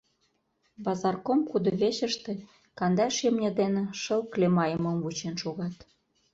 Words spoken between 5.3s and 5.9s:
шогат.